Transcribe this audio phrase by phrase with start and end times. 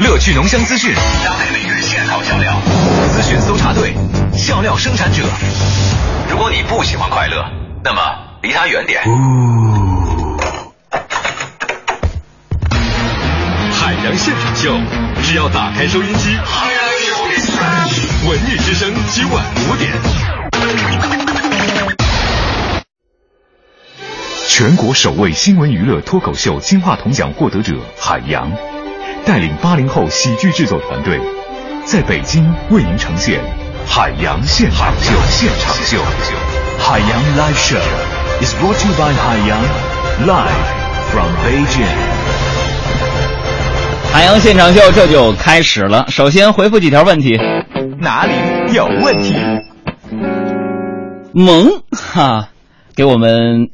[0.00, 1.00] 乐趣浓香资讯，搭
[1.38, 2.54] 配每日现淘笑料，
[3.12, 3.94] 资讯搜查队，
[4.32, 5.22] 笑料生产者。
[6.30, 7.44] 如果你不喜欢快乐，
[7.84, 8.00] 那么
[8.42, 9.02] 离他远点。
[13.72, 14.74] 海洋现场秀，
[15.22, 16.36] 只要打开收音机，
[18.28, 19.92] 文艺之声今晚五点。
[24.48, 28.50] 全国首位新闻娱乐脱口秀金话筒奖获得者海洋，
[29.24, 31.20] 带领八零后喜剧制作团队，
[31.84, 33.40] 在北京为您呈现
[33.86, 35.12] 海洋现场秀。
[35.28, 35.98] 现场秀，
[36.78, 37.80] 海洋 Live Show
[38.40, 39.60] is brought to you by 海洋
[40.26, 40.50] Live
[41.10, 41.86] from Beijing。
[44.12, 46.06] 海洋现场秀这就开始了。
[46.08, 47.38] 首先回复几条问题，
[48.00, 48.32] 哪里
[48.72, 49.34] 有问题？
[51.32, 52.48] 萌哈，
[52.96, 53.70] 给我们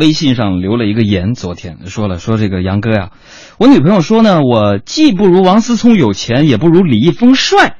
[0.00, 3.10] 微信上留了一个言，昨天说了说这个杨哥呀，
[3.58, 7.76] 我女朋友说呢，我既不如王思聪有钱，也不如李易峰帅，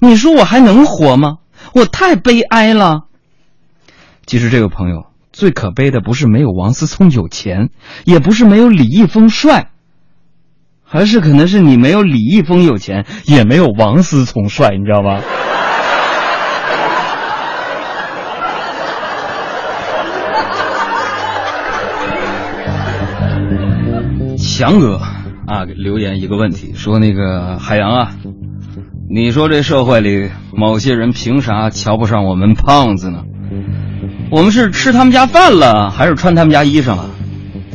[0.00, 1.38] 你说我还能活吗？
[1.72, 3.02] 我太悲哀了。
[4.26, 7.70] 其实这个朋友最可悲的不是没有王思聪有钱，
[8.04, 9.70] 也不是没有李易峰帅。
[10.90, 15.20] 而是可能是你没有李易峰有钱，也没有王思聪帅，你知道吗？
[24.56, 25.00] 强哥
[25.48, 28.12] 啊，留言一个问题，说那个海洋啊，
[29.10, 33.24] 你说这社会里某些人凭啥瞧不上我们胖子呢？
[34.30, 37.10] 我们是吃他们家饭了，还是穿他们家衣裳了？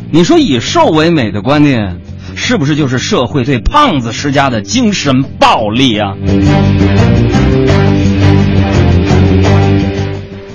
[0.10, 2.00] 你说以瘦为美的观念。
[2.36, 6.14] 是不是就是社会对胖子施加的精神暴力啊？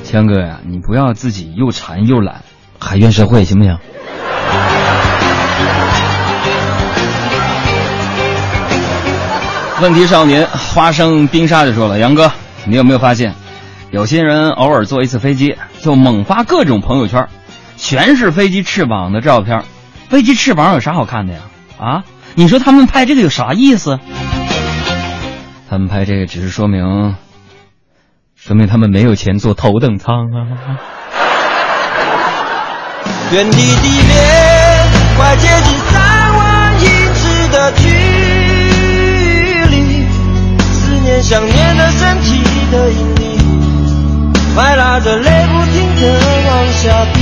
[0.05, 2.42] 强哥呀，你不要自己又馋又懒，
[2.78, 3.77] 还怨社会行不行？
[9.80, 12.30] 问题少年花生冰沙就说了：“杨哥，
[12.64, 13.34] 你有没有发现，
[13.91, 17.29] 有些人偶尔坐一次飞机，就猛发各种朋友圈，
[17.77, 19.64] 全是飞机翅膀的照片。
[20.08, 21.40] 飞机翅膀有啥好看的呀？”
[21.79, 23.98] 啊，你说他们拍这个有啥意思？
[25.68, 27.17] 他们拍这个只是说明，
[28.36, 30.79] 说明他们没有钱坐头等舱啊。
[33.33, 37.89] 原地地面快接近三万英尺的距
[41.24, 43.39] 想念的身体的引力，
[44.55, 47.18] 快拉着泪不停的往下滴，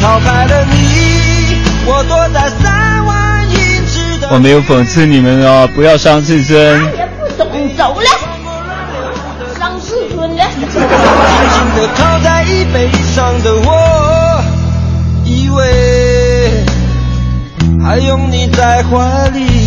[0.00, 3.16] 逃开了你，我躲在三万。
[4.30, 6.58] 我没有讽刺你们哦，不要伤自尊。
[6.96, 7.46] 也不懂，
[7.76, 8.08] 走了，
[9.58, 10.42] 伤自尊了。
[15.22, 16.64] 以为
[17.84, 19.65] 还拥你在怀里。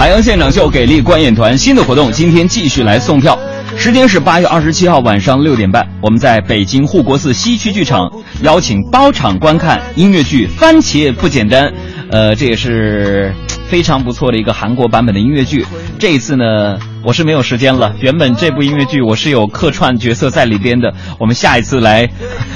[0.00, 3.38] 海洋现场秀给力观演团新的活动，今天继续来送票。
[3.76, 8.10] 时间是八月二十七号晚上六点半，我们在北京护国寺西区剧场
[8.42, 11.68] 邀请包场观看音乐剧《番茄不简单》。
[12.10, 13.34] 呃，这也是
[13.68, 15.66] 非常不错的一个韩国版本的音乐剧。
[15.98, 17.94] 这一次呢，我是没有时间了。
[18.00, 22.08] 原本这部音乐剧我是有客串角色在里边的，我们下一次来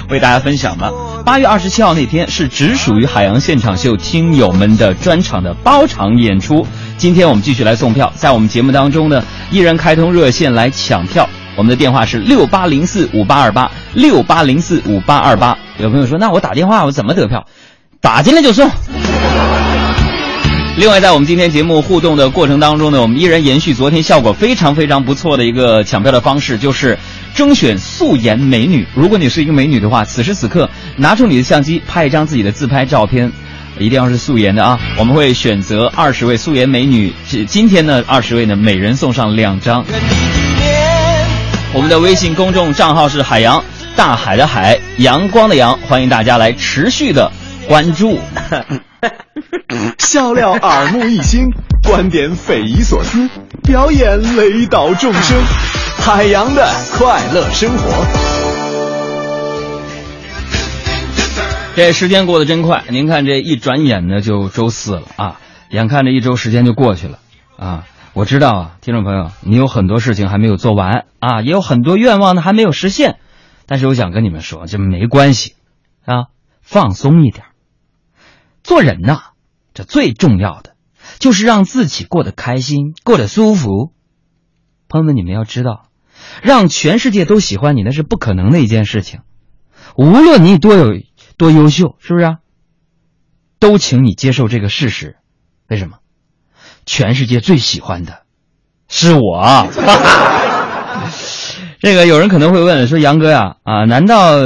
[0.09, 0.91] 为大家分享吧。
[1.27, 6.67] 八月二十七号那天是只属于海洋现场秀听友们的专场的包场演出。
[6.97, 11.29] 今天我们继续来送票，在我们节目当中呢，依然开通热线来抢票。
[11.57, 15.59] 我们的电话是六八零四五八二八六八零四五八二八。
[15.79, 17.47] 有朋友说，那我打电话我怎么得票？
[18.01, 18.71] 打进来就送。
[20.77, 26.99] 另外，在我们今天节目互动的过程当中呢，我们依然延续昨天效果非常非常不错的一个抢票的方式，就是
[27.35, 28.87] 征选素颜美女。
[28.95, 33.31] 如果你是一个美女的话，此时此刻拿出你的相机拍一张自己的自拍照片，
[33.79, 34.79] 一定要是素颜的啊！
[34.97, 37.13] 我们会选择二十位素颜美女，
[37.49, 39.85] 今天呢，二十位呢，每人送上两张。
[41.73, 43.65] 我们的微信公众账号是海洋
[43.97, 47.33] 大海的海阳光的阳，欢迎大家来持续的
[47.67, 48.21] 关注。
[49.99, 51.51] 笑料耳目一新，
[51.83, 53.29] 观点匪夷所思，
[53.65, 55.37] 表演雷倒众生，
[55.99, 58.34] 海洋的快乐生活。
[61.77, 65.41] 这时间过得真快，您看这一转眼呢就周四了啊，
[65.71, 67.19] 眼看着一周时间就过去了
[67.57, 67.85] 啊。
[68.13, 73.19] 我知道啊，听众朋友，你有很多事情还没有做完啊，也有很多愿望呢还没有实现，
[73.67, 75.55] 但是我想跟你们说，这没关系
[76.05, 76.27] 啊，
[76.61, 77.47] 放松一点。
[78.63, 79.33] 做人呐，
[79.75, 80.75] 这最重要的
[81.19, 83.93] 就是让自己过得开心，过得舒服。
[84.89, 85.89] 朋友们，你们要知道，
[86.41, 89.23] 让全世界都喜欢你那是不可能的一件事情。
[89.97, 91.01] 无论你多有
[91.37, 92.39] 多优秀，是不是啊？
[93.59, 95.17] 都请你接受这个事实。
[95.69, 95.99] 为什么？
[96.87, 98.23] 全世界最喜欢的
[98.89, 99.69] 是我。
[101.81, 104.37] 这个有人可能会问说：“杨哥呀，啊，难道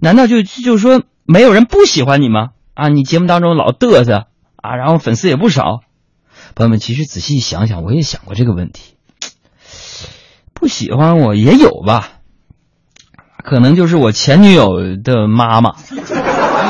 [0.00, 2.50] 难道就就说没有人不喜欢你吗？
[2.74, 4.26] 啊，你节目当中老嘚瑟
[4.56, 5.80] 啊，然后粉丝也不少。”
[6.54, 8.94] 朋友们，其实仔细想想，我也想过这个问题。
[10.52, 12.20] 不喜欢我也有吧，
[13.44, 15.74] 可能就是我前女友的妈妈。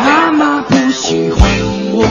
[0.04, 1.40] 妈妈不喜欢
[1.92, 2.04] 我。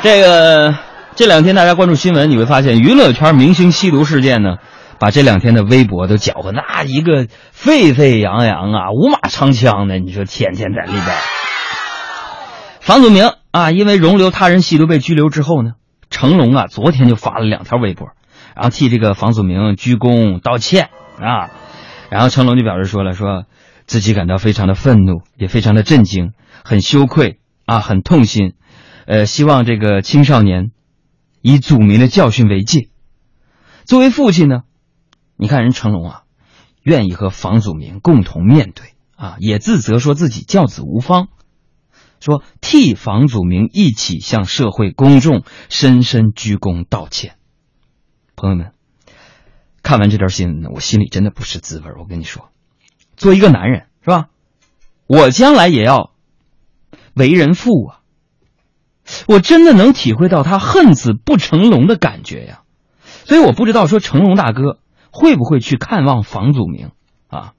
[0.00, 0.72] 这个
[1.16, 4.58] 这两天大家关注新闻，你会发现娱乐圈明星吸毒事件呢，
[5.00, 9.98] 把这两天的微博都搅和那一个沸沸扬扬啊，五马长枪的。
[9.98, 11.16] 你说天天在里边。
[12.78, 15.72] 房祖名啊，因为容留他人吸毒被拘留之后呢，
[16.10, 18.10] 成龙啊昨天就发了两条微博，
[18.54, 20.90] 然后替这个房祖名鞠躬道歉
[21.20, 21.50] 啊，
[22.10, 23.46] 然后成龙就表示说了，说
[23.86, 26.32] 自己感到非常的愤怒，也非常的震惊，
[26.64, 28.54] 很羞愧啊，很痛心，
[29.06, 30.70] 呃，希望这个青少年
[31.42, 32.88] 以祖名的教训为戒。
[33.84, 34.62] 作为父亲呢，
[35.36, 36.22] 你看人成龙啊，
[36.82, 41.28] 愿意和房祖名共同面对啊，也自责说自己教子无方。
[42.18, 47.36] 说替房祖名一起向社会公众深深鞠躬道歉。
[48.34, 48.72] 朋友们，
[49.86, 52.48] 看完这条新闻，我心里真的不是滋味我跟你说，
[53.16, 54.26] 做一个男人是吧？
[55.06, 56.10] 我将来也要
[57.14, 58.00] 为人父啊！
[59.28, 62.62] 我真的能体会到他恨子不成龙的感觉呀。
[63.26, 64.80] 所以我不知道说成龙大哥
[65.12, 66.90] 会不会去看望房祖名
[67.28, 67.52] 啊？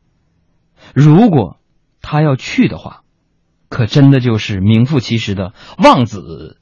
[0.93, 1.55] 如果
[2.01, 3.03] 他要去的话。
[3.69, 6.57] 可真的就是名副其实的望子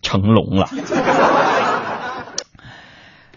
[0.00, 0.70] 成龙了。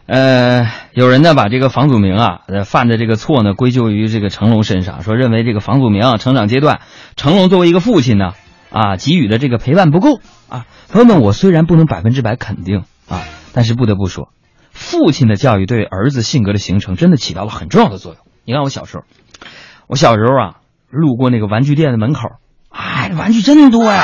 [0.07, 6.81] 呃，有人呢把这个房祖名啊犯的这个错呢归咎于这个成龙身上，说认为这个房祖名成长阶段，
[7.15, 8.33] 成龙作为一个父亲呢
[8.69, 10.67] 啊给予的这个陪伴不够啊。
[10.89, 13.23] 朋友们，我虽然不能百分之百肯定啊，
[13.53, 14.29] 但是不得不说，
[14.71, 18.21] 父亲的教育对儿子性格的形成真的起到了很重要的作用。
[18.43, 19.03] 你看我小时候，
[19.87, 20.55] 我小时候啊
[20.89, 22.29] 路过那个玩具店的门口。
[22.69, 24.03] 哎，玩具真多呀！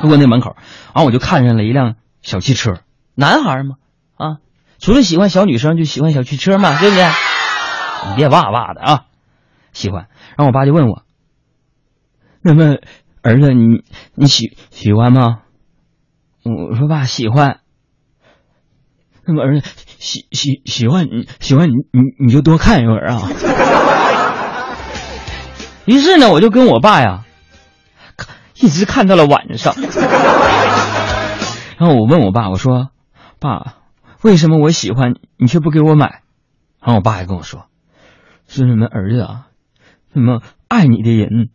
[0.00, 0.56] 路过那门口，
[0.94, 2.80] 然后我就看上了一辆小汽车，
[3.14, 3.76] 男孩嘛，
[4.16, 4.36] 啊，
[4.78, 7.08] 除了喜欢小女生，就喜欢小汽车嘛， 对不对？
[8.10, 9.04] 你别哇哇的啊，
[9.72, 10.08] 喜欢。
[10.36, 11.02] 然后我爸就问我
[12.42, 12.76] ：“那么
[13.22, 13.82] 儿子，你
[14.14, 15.40] 你喜喜欢吗？”
[16.44, 17.60] 我说：“爸，喜欢。”
[19.26, 19.68] 那么儿子
[19.98, 23.28] 喜喜喜欢你喜欢你你你就多看一会儿啊。
[25.86, 27.24] 于是呢，我就跟我爸呀。
[28.58, 29.74] 一直看到了晚上，
[31.76, 32.88] 然后我问我爸，我说
[33.38, 33.74] ：“爸，
[34.26, 36.22] 为什么我喜欢你却不给我买？”
[36.82, 37.66] 然后我爸还跟我说
[38.48, 39.46] ：“孙子们，儿子啊，
[40.12, 41.50] 什么爱你的人，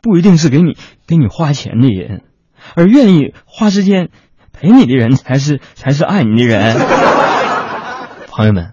[0.00, 0.74] 不一定是给你
[1.06, 2.22] 给你花钱的人，
[2.74, 4.08] 而愿意花时间
[4.54, 6.76] 陪你的人才是才是爱你的人。”
[8.28, 8.72] 朋友们，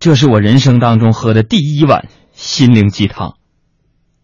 [0.00, 3.36] 这是我人生当中喝的第一碗心灵鸡汤，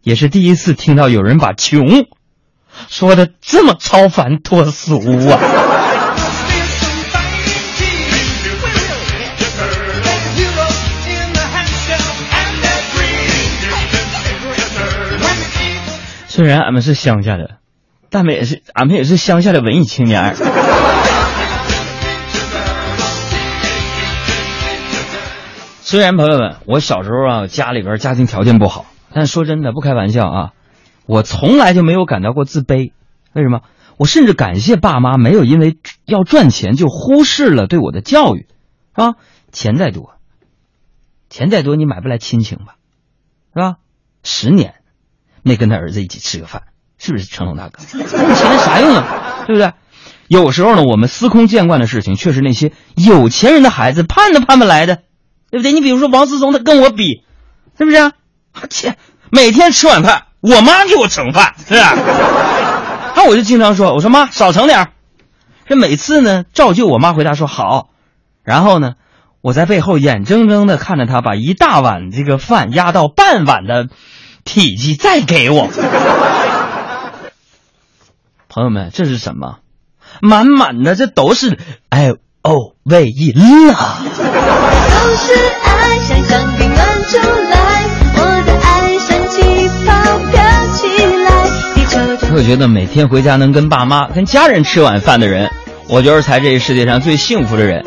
[0.02, 2.08] 也是第一次听到有人把穷。
[2.88, 4.98] 说的这么超凡脱俗
[5.30, 5.81] 啊！
[16.42, 17.58] 虽然俺们是乡下的，
[18.10, 20.34] 但们也是俺们也是乡下的文艺青年。
[25.82, 30.52] 虽然朋友们，我小时候啊，家里边家庭条件不好，但说真的，不开玩笑啊。
[31.06, 32.90] 我从来就没有感到过自卑，
[33.34, 33.60] 为什么？
[33.96, 38.48] 我甚至感谢爸妈没有因为要赚钱就忽视了对我的教育，
[38.94, 39.14] 啊，
[39.52, 40.14] 钱再多，
[41.30, 42.74] 钱再多你买不来亲情吧，
[43.54, 43.76] 是吧？
[44.24, 44.74] 十年
[45.42, 46.62] 没跟他儿子一起吃个饭，
[46.98, 47.82] 是不是成龙大哥？
[47.94, 49.44] 那 钱啥用啊？
[49.46, 49.72] 对不对？
[50.28, 54.96] 有时候呢，我们司空见惯的事情，却是那些有钱人的孩子盼都盼不来的，
[55.50, 55.72] 对不对？
[55.72, 57.24] 你比如说王思聪，他跟我比，
[57.76, 57.96] 是不是？
[57.96, 58.12] 啊？
[58.70, 58.96] 切，
[59.30, 60.24] 每天吃晚饭。
[60.40, 61.94] 我妈给我盛饭，是吧？
[63.14, 64.88] 那我就经常说：“我说妈，少盛点
[65.68, 67.90] 这每次呢，照旧我妈回答说好。
[68.42, 68.94] 然后呢，
[69.40, 73.88] 我在背后眼睁睁的看着他把一大碗这个饭压到半碗的
[74.44, 75.68] 体积再给我。
[78.48, 79.58] 朋友们，这是什么？
[80.20, 81.58] 满满的，这都是
[81.88, 83.98] L O V E 啦。
[84.02, 85.32] 都是
[85.64, 87.16] 爱，像香槟乱出
[87.50, 87.84] 来，
[88.16, 89.40] 我的爱像气
[89.86, 89.92] 泡。
[92.34, 95.50] 我觉得每天回家能跟爸妈、跟家人吃晚饭的人，
[95.86, 97.84] 我觉得才这个世界上最幸福的人。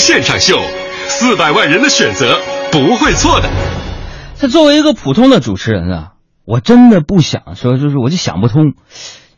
[0.00, 0.58] 现场秀，
[1.08, 2.40] 四百万人的选择
[2.72, 3.50] 不会错的。
[4.40, 6.12] 他作为一个普通的主持人啊，
[6.46, 8.72] 我真的不想说，就是我就想不通。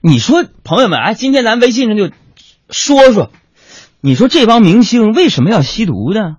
[0.00, 2.14] 你说，朋友们，哎，今天咱微信上就
[2.71, 3.33] 说说，
[4.00, 6.37] 你说这帮明星为什么要吸毒呢？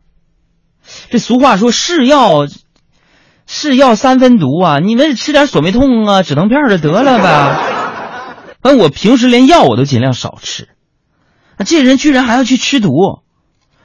[1.09, 2.47] 这俗话说是药
[3.45, 7.59] 是药三分毒啊，你们吃点索美痛啊、止疼片就得了呗。
[8.61, 10.69] 反正我平时连药我都尽量少吃，
[11.57, 13.22] 啊，这人居然还要去吃毒，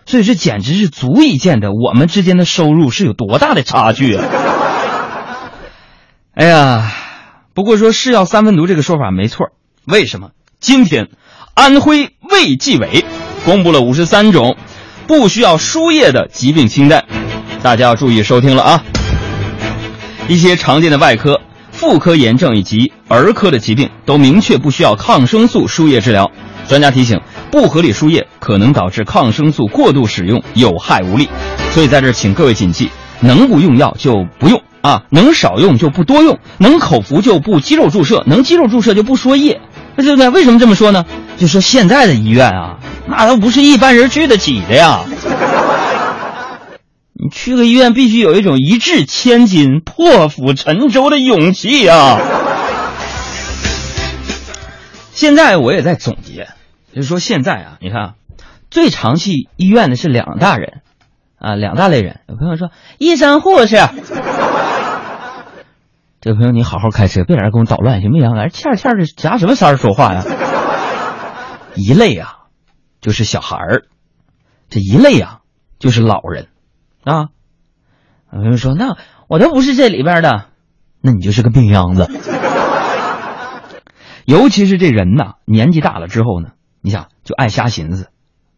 [0.08, 4.24] 所以这简直是足以见得我们之间的收入是有多大的差距啊！
[6.34, 6.90] 哎呀，
[7.52, 9.48] 不过说是药三分毒这个说法没错。
[9.84, 10.30] 为什么？
[10.60, 11.08] 今天，
[11.52, 13.04] 安徽卫计委
[13.44, 14.56] 公布了五十三种
[15.06, 17.04] 不需要输液的疾病清单，
[17.62, 18.82] 大家要注意收听了啊！
[20.26, 26.32] 一些常见的外科、妇科炎症以及儿科的疾病都明确不需要抗生素输液治疗。
[26.68, 27.20] 专家提醒，
[27.50, 31.28] 不合理输液可能导致抗生素过度使用，有害无利。
[31.72, 39.60] 所以在这请各位谨记：能不用药就不用啊，能少用就不多用，能口服就不肌肉注射，能肌肉注射就不输液。
[39.96, 40.28] 对不对？
[40.28, 41.04] 为什么这么说呢？
[41.38, 42.76] 就说现在的医院啊，
[43.08, 45.00] 那都不是一般人去得起的呀。
[47.14, 52.20] 你去个医院，必须有一种一掷千金、破釜沉舟的勇气啊。
[55.12, 56.46] 现在我也在总结，
[56.92, 58.14] 就是说现在啊，你看，
[58.70, 60.80] 最常去医院的是两大人，
[61.38, 62.20] 啊，两大类人。
[62.28, 63.76] 有朋友说，医生、护士。
[66.20, 68.34] 这个朋友，你好好开车，别在这给我捣乱，行不行？
[68.34, 70.24] 来，欠欠的夹什么三儿说话呀？
[71.74, 72.38] 一类啊，
[73.00, 73.82] 就是小孩儿；
[74.68, 75.40] 这一类啊，
[75.78, 76.48] 就是老人
[77.04, 77.28] 啊。
[78.32, 78.96] 有朋友说，那
[79.28, 80.46] 我都不是这里边的，
[81.00, 82.10] 那你就是个病秧子。
[84.24, 88.08] 尤其是这人呐，年纪大了之后呢，你想就爱瞎寻思。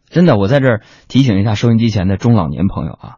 [0.09, 3.17] 真的，我在这儿提醒一下收音机前的中老年朋友啊，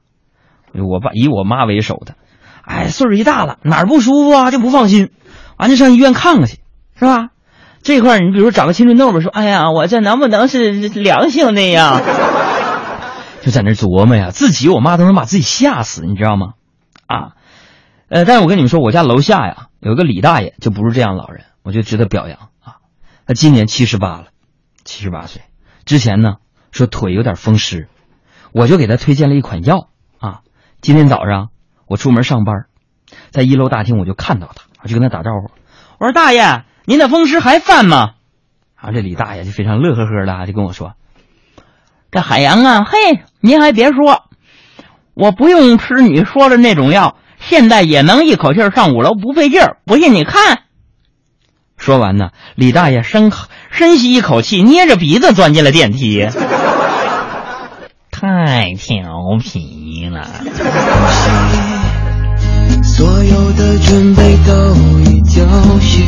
[0.75, 2.15] 我爸以我妈为首的。
[2.63, 5.11] 哎，岁数一大了，哪儿不舒服啊就不放心，
[5.57, 6.59] 完就上医院看看去，
[6.95, 7.31] 是吧？
[7.83, 12.01] 这块你比如长个青春痘吧，说哎呀，我这能不能是良性的呀？
[13.43, 16.53] 就在那琢磨呀，自己我妈都能把自己吓死，你知道吗？
[17.07, 17.33] 啊，
[18.09, 22.77] 呃，但是我跟你们说，我家楼下呀有个李大爷，就不是这样老人，我就值得表扬啊。
[23.27, 24.27] 他今年七十八了，
[24.85, 25.43] 七十八岁，
[25.85, 26.37] 之前呢
[26.71, 27.89] 说腿有点风湿，
[28.53, 30.41] 我就给他推荐了一款药啊。
[30.81, 31.49] 今天早上。
[31.89, 32.69] 我出门上班，
[33.33, 35.51] 在一楼大厅我就看到他，我就跟他打招呼，
[35.99, 38.15] 我说：“大爷，您的风湿还犯吗？”
[38.81, 40.95] 然后这李大爷就非常乐呵呵的就跟我说
[42.11, 44.23] ：“这海洋啊，嘿，您还别说，
[45.13, 49.77] 我不用吃你说的那种药，现在也能一口气上五楼不费劲儿。
[49.85, 50.63] 不信你看。”
[51.77, 53.31] 说完呢，李大爷深
[53.73, 56.29] 深吸一口气，捏着鼻子钻进了电梯。
[58.11, 60.29] 太调皮了。
[62.85, 64.75] 所有的准备都
[65.11, 65.41] 已就
[65.81, 66.03] 绪，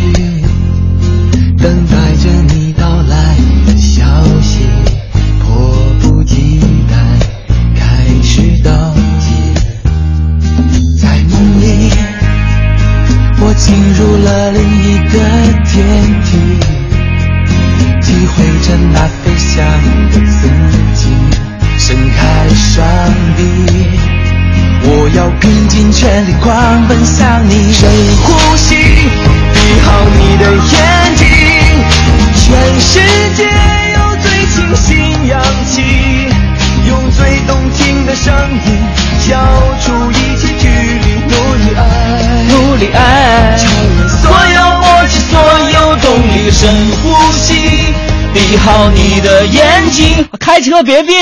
[48.55, 51.13] 闭好你的眼睛，开车别闭。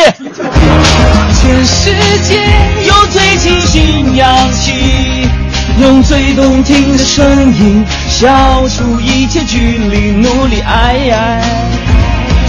[1.41, 1.91] 全世
[2.29, 2.39] 界
[2.87, 5.27] 有最清新氧气，
[5.81, 7.25] 用最动听的声
[7.55, 11.41] 音消除一切距离，努力爱，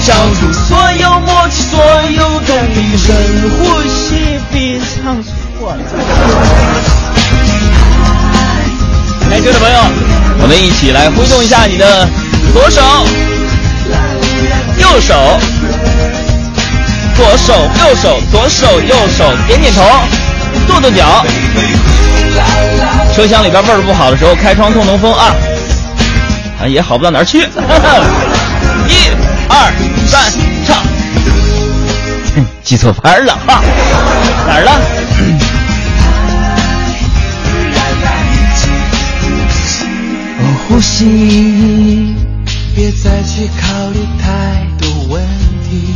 [0.01, 1.79] 消除所有默契，所
[2.11, 3.15] 有的你，深
[3.51, 5.79] 呼吸，别唱错了。
[9.29, 9.79] 开车的朋友，
[10.41, 12.05] 我们一起来挥动一下你的
[12.51, 12.81] 左手、
[14.93, 15.15] 右手。
[17.15, 19.81] 左手右手，左手右手，点点头，
[20.67, 21.25] 跺跺脚。
[23.15, 25.33] 车厢里边味儿不好的时候，开窗通通风啊，
[26.61, 27.39] 啊也好不到哪儿去。
[28.87, 29.09] 一、
[29.49, 29.73] 二、
[30.07, 30.31] 三，
[30.67, 30.77] 唱。
[32.63, 33.63] 记错拍了啊，
[34.47, 34.79] 哪儿了？
[40.67, 42.15] 呼吸，
[42.75, 45.23] 别再去考虑太多问
[45.69, 45.93] 题。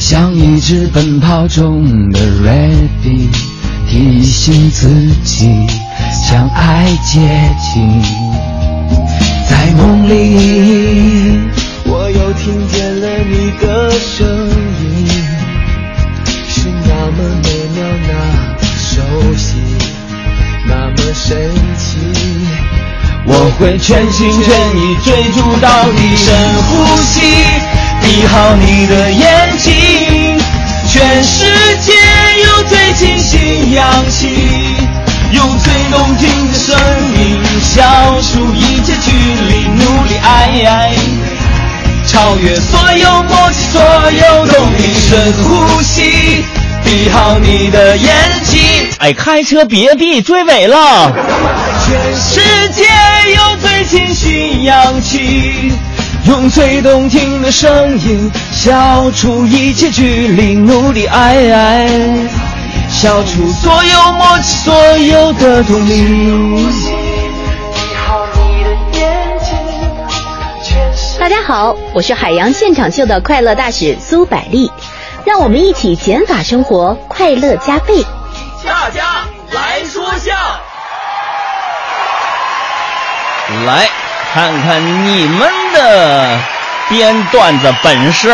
[0.00, 3.36] 像一只奔跑中的 rabbit，
[3.88, 4.88] 提醒自
[5.24, 5.66] 己
[6.26, 7.20] 向爱接
[7.60, 8.02] 近。
[9.48, 11.15] 在梦里，
[23.66, 26.32] 会全心全意追逐到底，深
[26.68, 27.20] 呼吸，
[28.00, 30.38] 闭好你的眼睛，
[30.88, 31.44] 全世
[31.80, 31.92] 界
[32.44, 34.76] 有最清新氧气，
[35.32, 36.78] 用最动听的声
[37.16, 37.82] 音消
[38.32, 40.94] 除一切距离，努力爱，
[42.06, 43.82] 超越所有默契，所
[44.12, 46.44] 有动力，深呼吸，
[46.84, 48.60] 闭好你的眼睛。
[49.00, 51.12] 哎，开车别闭，追尾了。
[51.84, 52.82] 全世界
[53.34, 53.35] 有
[54.66, 55.72] 新氧气，
[56.26, 61.86] 用最动听的声音消除一切距离，努力爱，
[62.88, 66.66] 消除所有默契，所有的动力。
[71.20, 74.68] 大家好，我是海洋现场秀的快乐大使苏百丽，
[75.24, 78.04] 让我们一起减法生活，快乐加倍。
[78.64, 79.20] 大家
[79.52, 80.34] 来说笑。
[83.64, 83.88] 来
[84.36, 86.38] 看看你们的
[86.90, 88.28] 编段子本事。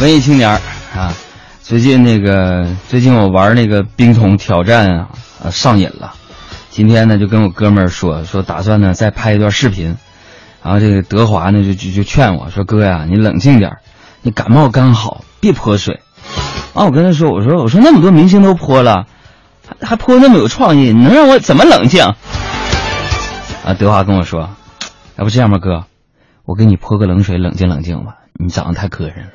[0.00, 0.58] 文艺青年儿
[0.96, 1.12] 啊，
[1.62, 5.08] 最近那个，最近我玩那个冰桶挑战啊，
[5.42, 6.14] 呃，上瘾了。
[6.70, 9.96] 今天呢，就跟我哥们儿说说，打算呢再拍一段视频。
[10.62, 13.78] 然后这个德华呢，就就就劝我说：“哥呀，你冷静点儿，
[14.22, 16.00] 你感冒刚好，别泼水。”
[16.74, 19.06] 啊，我跟他说：“我说我说那么多明星都泼了，
[19.66, 22.04] 还还泼那么有创意，你能让我怎么冷静？”
[23.64, 24.50] 啊，德华跟我说
[25.16, 25.84] ：“要不这样吧，哥，
[26.44, 28.16] 我给你泼个冷水，冷静冷静吧。
[28.34, 29.28] 你长得太磕碜了。”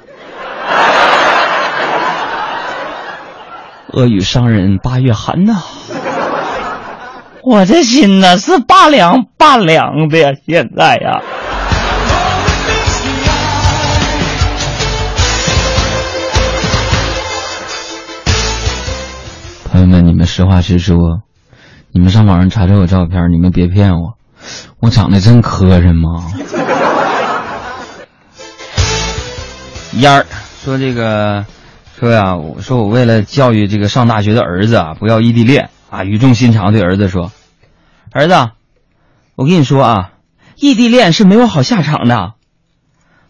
[3.93, 5.61] 恶语伤人八月寒呐，
[7.43, 11.21] 我这心呐是拔凉拔凉的呀，现在呀。
[19.71, 21.21] 朋友们，你们实话实说，
[21.91, 24.17] 你们上网上查查我照片，你们别骗我，
[24.79, 26.31] 我长得真磕碜吗？
[29.97, 30.25] 烟儿
[30.63, 31.45] 说这个。
[31.95, 37.31] 说呀，我说我为了教育这个上大学的儿子啊，不要异地恋啊，语重心长对儿子说
[38.11, 38.33] ：“儿子，
[39.35, 40.11] 我跟你说啊，
[40.55, 42.33] 异地恋是没有好下场的。”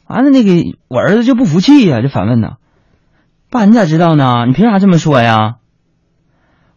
[0.07, 2.53] 完了，那个我儿子就不服气呀，就反问呢
[3.51, 4.45] ：“爸，你咋知道呢？
[4.47, 5.55] 你凭啥这么说呀？”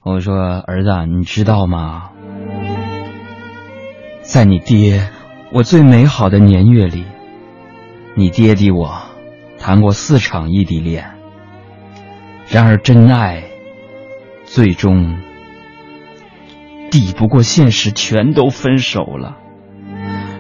[0.02, 2.10] 我说：“儿子，你知道吗？
[4.22, 5.08] 在你爹
[5.52, 7.04] 我最美好的年月里，
[8.16, 9.02] 你爹地我
[9.58, 11.12] 谈过四场异地恋。”
[12.48, 13.44] 然而，真爱
[14.44, 15.18] 最终
[16.90, 19.36] 抵不过现实，全都分手了。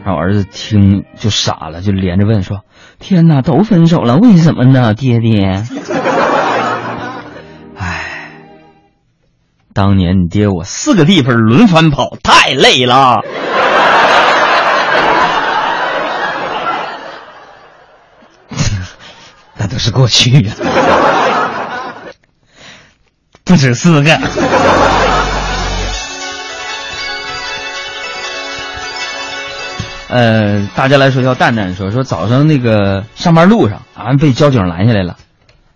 [0.04, 2.60] 然后儿子听就傻了，就连着问说
[3.00, 5.64] ：“天哪，都分手了，为什么呢，爹爹？”
[7.76, 8.30] 哎，
[9.74, 13.22] 当年你爹我四个地方轮番跑，太累了。
[19.58, 20.52] 那都是过去了。
[23.56, 24.20] 只四个。
[30.08, 35.16] 呃，大家来说，叫蛋蛋说说早上那个上班路上啊，被交警拦下来了。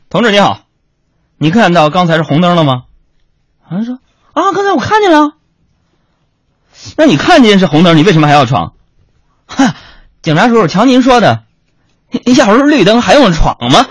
[0.08, 0.60] 同志你好，
[1.36, 2.82] 你看到刚才是红灯了吗？
[3.62, 3.98] 好像说
[4.32, 5.32] 啊，刚才我看见了。
[6.96, 8.72] 那你看见是红灯，你为什么还要闯？
[9.46, 9.74] 哈，
[10.22, 11.42] 警察叔叔，瞧您说的，
[12.24, 13.84] 你小时候绿灯还用闯吗？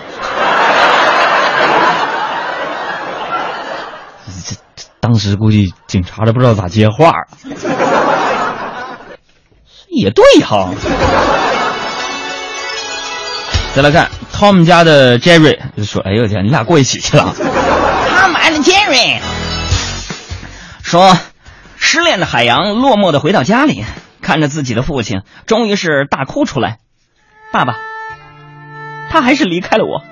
[5.10, 7.12] 当时估计警察都不知道咋接话，
[9.88, 10.70] 也对哈。
[13.74, 19.18] 再来看 Tom 家的 Jerry 就说：“哎呦天，你俩过一起去了。” Tom and Jerry
[20.80, 21.18] 说
[21.76, 23.84] ：“失恋的海洋落寞的回到家里，
[24.22, 26.78] 看着自己的父亲，终于是大哭出来。
[27.52, 27.74] 爸爸，
[29.10, 30.04] 他还是离开了我。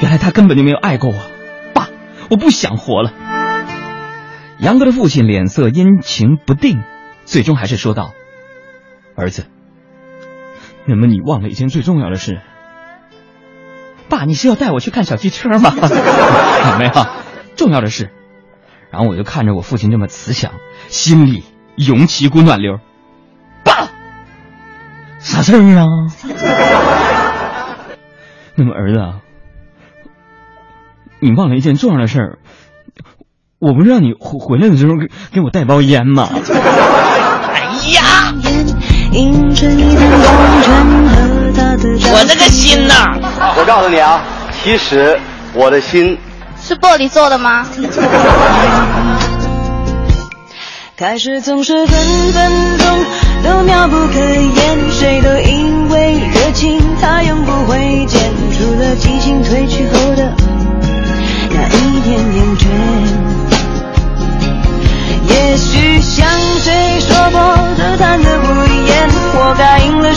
[0.00, 1.16] 原来他根本就没有爱过我。
[1.74, 1.90] 爸，
[2.30, 3.12] 我不想活了。”
[4.58, 6.82] 杨哥的父亲脸色阴晴不定，
[7.24, 8.12] 最终还是说道
[9.16, 9.46] ：“儿子，
[10.86, 12.40] 那么你忘了一件最重要的事。
[14.08, 15.74] 爸，你是要带我去看小汽车吗？
[16.78, 16.92] 没有，
[17.56, 18.10] 重要的是。
[18.90, 20.52] 然后我就看着我父亲这么慈祥，
[20.88, 21.42] 心里
[21.74, 22.78] 涌起一股暖流。
[23.64, 23.88] 爸，
[25.18, 25.86] 啥事儿啊？
[28.54, 29.14] 那么儿子，
[31.18, 32.38] 你忘了一件重要的事儿。
[33.66, 36.28] 我不是让你回回来的时候给给我带包烟吗？
[37.54, 37.62] 哎
[37.94, 38.34] 呀！
[42.12, 43.16] 我这个心呐！
[43.56, 44.22] 我告诉你啊，
[44.62, 45.18] 其实
[45.54, 46.18] 我的心
[46.60, 47.66] 是玻璃做的吗？
[50.96, 51.98] 开始总是分
[52.32, 52.86] 分钟
[53.42, 58.20] 都妙不可言，谁都因为热情它永不会减，
[58.56, 59.84] 除了激情褪去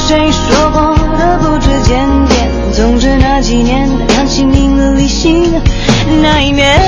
[0.08, 2.50] 谁说过的不知检点。
[2.72, 5.52] 总之那几年，感情赢了理性
[6.22, 6.80] 那一面。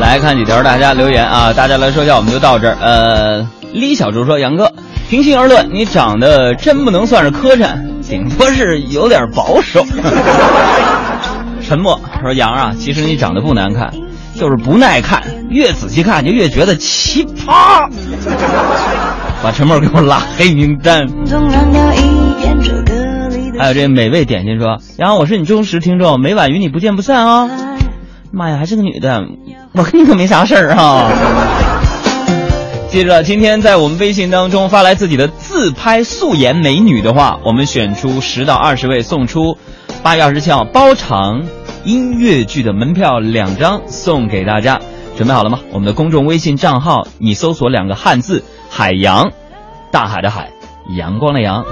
[0.00, 2.76] 来看几条大家留言啊，大家来说一下，我们就到这儿。
[2.80, 4.72] 呃，李小竹说：“杨哥。”
[5.08, 7.76] 平心而论，你长得真不能算是磕碜，
[8.14, 9.84] 顶多是有点保守。
[11.60, 13.90] 沉默说：“杨啊，其实你长得不难看，
[14.36, 17.88] 就是不耐看，越仔细看就越觉得奇葩。”
[19.42, 21.08] 把沉默给我拉黑名单。
[23.58, 27.50] 还有这美味点心说：“杨，我是你忠实听众，每晚与你不见不散哦。”
[28.30, 29.24] 妈呀，还是个女的，
[29.72, 31.10] 我跟你可没啥事儿啊。
[32.90, 39.58] 记着，今天在我们微信当中发来自己的自拍素颜美女的话，我们选出十到二十位，送出
[40.02, 41.42] 八月二十七号包场
[41.84, 44.80] 音乐剧的门票两张送给大家。
[45.16, 45.58] 准备好了吗？
[45.72, 49.32] 我们的公众微信账号，你搜索两个汉字“海洋”，
[49.90, 50.50] 大海的海，
[50.96, 51.64] 阳光的阳。